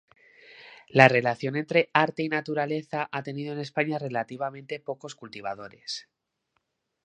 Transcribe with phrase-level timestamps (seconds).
[0.89, 6.07] La relación entre arte y naturaleza ha tenido en España relativamente pocos cultivadores.